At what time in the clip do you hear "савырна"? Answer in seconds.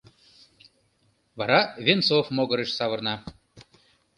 2.77-3.15